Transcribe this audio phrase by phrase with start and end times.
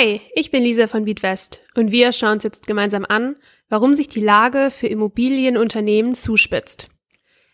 [0.00, 3.36] Hi, ich bin Lisa von Beatwest und wir schauen uns jetzt gemeinsam an,
[3.68, 6.88] warum sich die Lage für Immobilienunternehmen zuspitzt.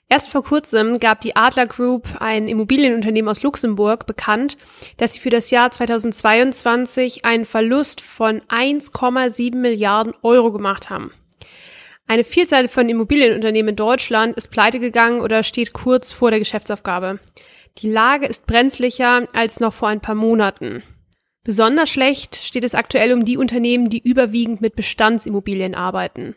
[0.09, 4.57] Erst vor kurzem gab die Adler Group, ein Immobilienunternehmen aus Luxemburg, bekannt,
[4.97, 11.11] dass sie für das Jahr 2022 einen Verlust von 1,7 Milliarden Euro gemacht haben.
[12.07, 17.19] Eine Vielzahl von Immobilienunternehmen in Deutschland ist pleite gegangen oder steht kurz vor der Geschäftsaufgabe.
[17.79, 20.85] Die Lage ist brenzlicher als noch vor ein paar Monaten.
[21.47, 26.35] Besonders schlecht steht es aktuell um die Unternehmen, die überwiegend mit Bestandsimmobilien arbeiten.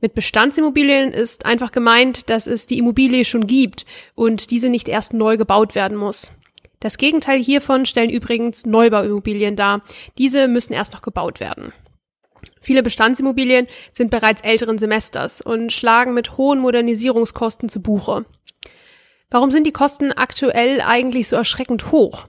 [0.00, 5.14] Mit Bestandsimmobilien ist einfach gemeint, dass es die Immobilie schon gibt und diese nicht erst
[5.14, 6.32] neu gebaut werden muss.
[6.80, 9.82] Das Gegenteil hiervon stellen übrigens Neubauimmobilien dar.
[10.18, 11.72] Diese müssen erst noch gebaut werden.
[12.60, 18.24] Viele Bestandsimmobilien sind bereits älteren Semesters und schlagen mit hohen Modernisierungskosten zu Buche.
[19.30, 22.26] Warum sind die Kosten aktuell eigentlich so erschreckend hoch?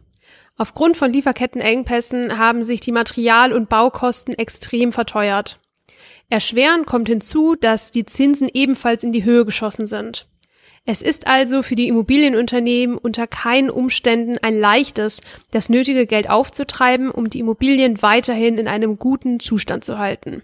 [0.57, 5.59] Aufgrund von Lieferkettenengpässen haben sich die Material- und Baukosten extrem verteuert.
[6.29, 10.27] Erschwerend kommt hinzu, dass die Zinsen ebenfalls in die Höhe geschossen sind.
[10.85, 17.09] Es ist also für die Immobilienunternehmen unter keinen Umständen ein leichtes, das nötige Geld aufzutreiben,
[17.09, 20.43] um die Immobilien weiterhin in einem guten Zustand zu halten.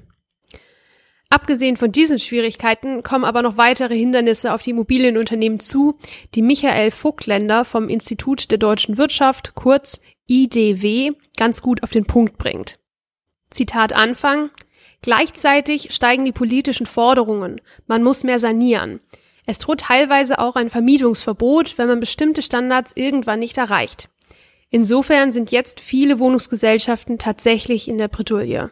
[1.31, 5.97] Abgesehen von diesen Schwierigkeiten kommen aber noch weitere Hindernisse auf die Immobilienunternehmen zu,
[6.35, 12.37] die Michael Vogtländer vom Institut der deutschen Wirtschaft, kurz IDW, ganz gut auf den Punkt
[12.37, 12.79] bringt.
[13.49, 14.49] Zitat Anfang.
[15.01, 17.61] Gleichzeitig steigen die politischen Forderungen.
[17.87, 18.99] Man muss mehr sanieren.
[19.45, 24.09] Es droht teilweise auch ein Vermietungsverbot, wenn man bestimmte Standards irgendwann nicht erreicht.
[24.69, 28.69] Insofern sind jetzt viele Wohnungsgesellschaften tatsächlich in der Bredouille.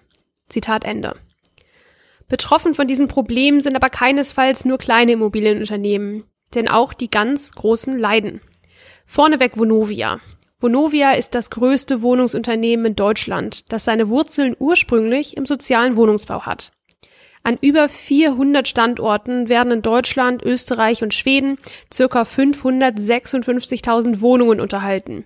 [0.49, 1.15] Zitat Ende.
[2.29, 6.23] Betroffen von diesem Problem sind aber keinesfalls nur kleine Immobilienunternehmen,
[6.53, 8.39] denn auch die ganz großen leiden.
[9.05, 10.19] Vorneweg Vonovia.
[10.59, 16.71] Vonovia ist das größte Wohnungsunternehmen in Deutschland, das seine Wurzeln ursprünglich im sozialen Wohnungsbau hat.
[17.41, 21.57] An über 400 Standorten werden in Deutschland, Österreich und Schweden
[21.91, 25.23] circa 556.000 Wohnungen unterhalten.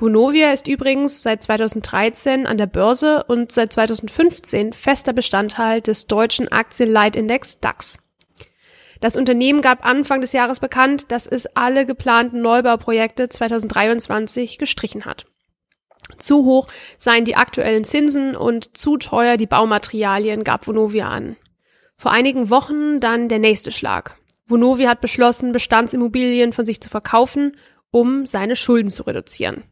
[0.00, 6.46] Vonovia ist übrigens seit 2013 an der Börse und seit 2015 fester Bestandteil des deutschen
[6.46, 7.98] Aktienleitindex DAX.
[9.00, 15.26] Das Unternehmen gab Anfang des Jahres bekannt, dass es alle geplanten Neubauprojekte 2023 gestrichen hat.
[16.16, 21.36] Zu hoch seien die aktuellen Zinsen und zu teuer die Baumaterialien, gab Vonovia an.
[21.96, 24.16] Vor einigen Wochen dann der nächste Schlag.
[24.46, 27.56] Vonovia hat beschlossen, Bestandsimmobilien von sich zu verkaufen,
[27.90, 29.64] um seine Schulden zu reduzieren.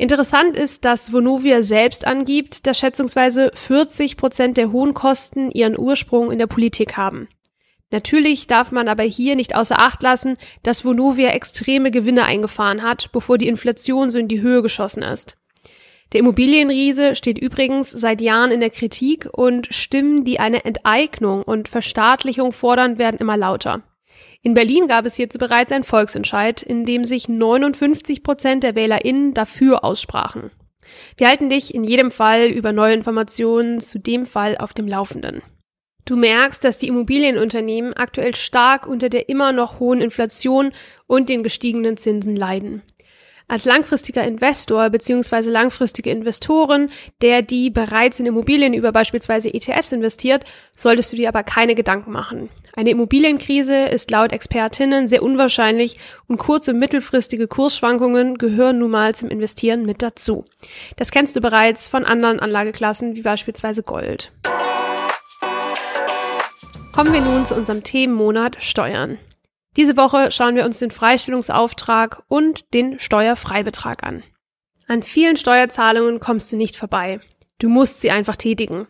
[0.00, 6.32] Interessant ist, dass Vonovia selbst angibt, dass schätzungsweise 40 Prozent der hohen Kosten ihren Ursprung
[6.32, 7.28] in der Politik haben.
[7.90, 13.12] Natürlich darf man aber hier nicht außer Acht lassen, dass Vonovia extreme Gewinne eingefahren hat,
[13.12, 15.36] bevor die Inflation so in die Höhe geschossen ist.
[16.14, 21.68] Der Immobilienriese steht übrigens seit Jahren in der Kritik und Stimmen, die eine Enteignung und
[21.68, 23.82] Verstaatlichung fordern, werden immer lauter.
[24.42, 29.34] In Berlin gab es hierzu bereits einen Volksentscheid, in dem sich 59 Prozent der WählerInnen
[29.34, 30.50] dafür aussprachen.
[31.16, 35.42] Wir halten dich in jedem Fall über neue Informationen zu dem Fall auf dem Laufenden.
[36.06, 40.72] Du merkst, dass die Immobilienunternehmen aktuell stark unter der immer noch hohen Inflation
[41.06, 42.82] und den gestiegenen Zinsen leiden
[43.50, 46.90] als langfristiger Investor beziehungsweise langfristige Investoren,
[47.20, 50.44] der die bereits in Immobilien über beispielsweise ETFs investiert,
[50.76, 52.48] solltest du dir aber keine Gedanken machen.
[52.76, 55.96] Eine Immobilienkrise ist laut Expertinnen sehr unwahrscheinlich
[56.28, 60.44] und kurze mittelfristige Kursschwankungen gehören nun mal zum Investieren mit dazu.
[60.96, 64.30] Das kennst du bereits von anderen Anlageklassen wie beispielsweise Gold.
[66.92, 69.18] Kommen wir nun zu unserem Themenmonat Steuern.
[69.76, 74.24] Diese Woche schauen wir uns den Freistellungsauftrag und den Steuerfreibetrag an.
[74.88, 77.20] An vielen Steuerzahlungen kommst du nicht vorbei.
[77.58, 78.88] Du musst sie einfach tätigen.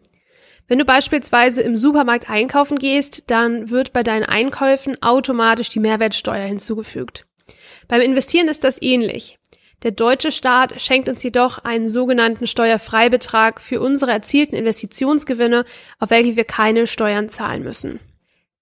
[0.66, 6.46] Wenn du beispielsweise im Supermarkt einkaufen gehst, dann wird bei deinen Einkäufen automatisch die Mehrwertsteuer
[6.46, 7.26] hinzugefügt.
[7.88, 9.38] Beim Investieren ist das ähnlich.
[9.82, 15.64] Der deutsche Staat schenkt uns jedoch einen sogenannten Steuerfreibetrag für unsere erzielten Investitionsgewinne,
[15.98, 17.98] auf welche wir keine Steuern zahlen müssen.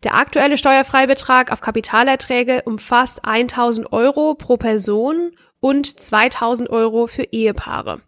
[0.05, 8.01] Der aktuelle Steuerfreibetrag auf Kapitalerträge umfasst 1000 Euro pro Person und 2000 Euro für Ehepaare.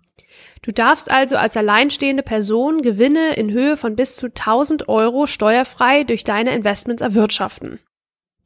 [0.63, 6.05] Du darfst also als alleinstehende Person Gewinne in Höhe von bis zu 1000 Euro steuerfrei
[6.05, 7.81] durch deine Investments erwirtschaften.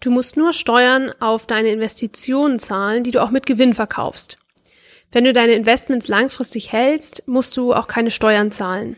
[0.01, 4.39] Du musst nur Steuern auf deine Investitionen zahlen, die du auch mit Gewinn verkaufst.
[5.13, 8.97] Wenn du deine Investments langfristig hältst, musst du auch keine Steuern zahlen.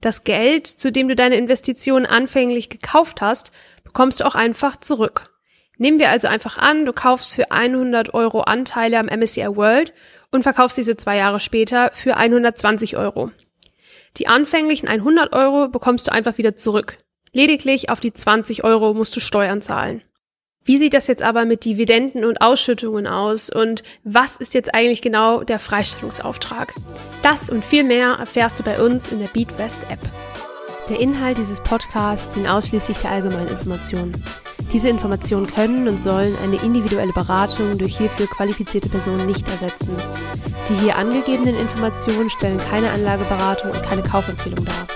[0.00, 3.52] Das Geld, zu dem du deine Investitionen anfänglich gekauft hast,
[3.96, 5.30] bekommst du auch einfach zurück.
[5.78, 9.94] Nehmen wir also einfach an, du kaufst für 100 Euro Anteile am MSCI World
[10.30, 13.30] und verkaufst diese zwei Jahre später für 120 Euro.
[14.18, 16.98] Die anfänglichen 100 Euro bekommst du einfach wieder zurück.
[17.32, 20.02] Lediglich auf die 20 Euro musst du Steuern zahlen.
[20.62, 25.00] Wie sieht das jetzt aber mit Dividenden und Ausschüttungen aus und was ist jetzt eigentlich
[25.00, 26.74] genau der Freistellungsauftrag?
[27.22, 30.00] Das und viel mehr erfährst du bei uns in der BeatWest App.
[30.88, 34.22] Der Inhalt dieses Podcasts sind ausschließlich der allgemeinen Informationen.
[34.72, 39.96] Diese Informationen können und sollen eine individuelle Beratung durch hierfür qualifizierte Personen nicht ersetzen.
[40.68, 44.95] Die hier angegebenen Informationen stellen keine Anlageberatung und keine Kaufempfehlung dar.